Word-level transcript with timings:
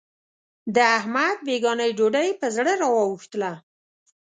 د 0.75 0.77
احمد 0.97 1.37
بېګانۍ 1.45 1.91
ډوډۍ 1.97 2.29
په 2.39 2.47
زړه 2.55 2.71
را 2.81 2.87
وا 2.93 3.03
وښتله. 3.07 3.51